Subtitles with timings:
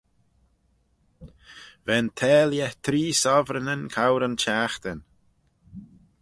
[1.85, 4.99] Va'n tailley tree sovereignyn cour yn çhiaghtin.